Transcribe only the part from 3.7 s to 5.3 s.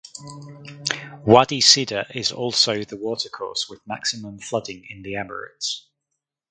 maximum flooding in the